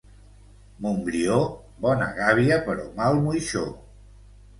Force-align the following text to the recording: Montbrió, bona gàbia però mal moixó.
Montbrió, 0.85 1.35
bona 1.83 2.07
gàbia 2.21 2.57
però 2.71 2.87
mal 3.01 3.21
moixó. 3.27 3.63